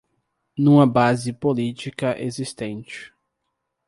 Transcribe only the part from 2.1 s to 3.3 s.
existente